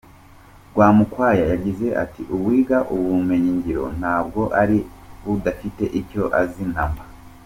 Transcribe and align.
Rwamukwaya 0.73 1.43
yagize 1.51 1.87
ati 2.03 2.21
“Uwiga 2.35 2.77
ubumenyingiro 2.93 3.83
ntabwo 3.99 4.41
ari 4.61 4.77
udafite 5.33 5.83
icyo 5.99 6.23
azi 6.41 6.63
namba. 6.73 7.03